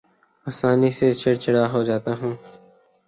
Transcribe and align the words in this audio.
آسانی 0.47 0.91
سے 0.97 1.07
چڑ 1.21 1.33
چڑا 1.43 1.63
ہو 1.73 1.79
جاتا 1.87 2.11
ہوں 2.19 2.33